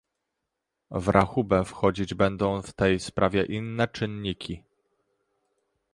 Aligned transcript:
W 0.91 1.07
rachubę 1.07 1.65
wchodzić 1.65 2.13
będą 2.13 2.61
w 2.61 2.73
tej 2.73 2.99
sprawie 2.99 3.45
inne 3.45 3.87
czynniki 3.87 4.63